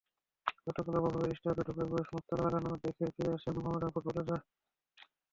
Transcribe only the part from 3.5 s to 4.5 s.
মোহামেডানের ফুটবলাররা।